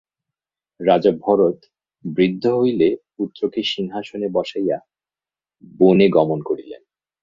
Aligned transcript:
রাজা 0.79 1.11
ভরত 1.19 1.57
বৃদ্ধ 2.05 2.45
হইলে 2.47 2.89
পুত্রকে 3.17 3.63
সিংহাসনে 3.63 4.27
বসাইয়া 4.33 4.77
বনে 5.79 6.07
গমন 6.09 6.39
করিলেন। 6.41 6.81